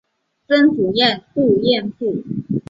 [0.47, 2.23] 曾祖父杜彦父。